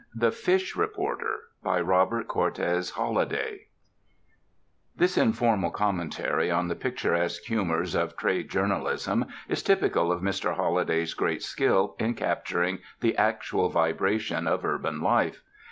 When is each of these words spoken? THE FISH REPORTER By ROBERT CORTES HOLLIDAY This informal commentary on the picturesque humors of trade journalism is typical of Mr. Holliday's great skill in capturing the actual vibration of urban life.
THE 0.15 0.31
FISH 0.31 0.75
REPORTER 0.75 1.41
By 1.61 1.79
ROBERT 1.79 2.27
CORTES 2.27 2.89
HOLLIDAY 2.95 3.67
This 4.95 5.15
informal 5.15 5.69
commentary 5.69 6.49
on 6.49 6.67
the 6.69 6.75
picturesque 6.75 7.43
humors 7.43 7.93
of 7.93 8.17
trade 8.17 8.49
journalism 8.49 9.25
is 9.47 9.61
typical 9.61 10.11
of 10.11 10.23
Mr. 10.23 10.55
Holliday's 10.55 11.13
great 11.13 11.43
skill 11.43 11.95
in 11.99 12.15
capturing 12.15 12.79
the 13.01 13.15
actual 13.15 13.69
vibration 13.69 14.47
of 14.47 14.65
urban 14.65 15.01
life. 15.01 15.43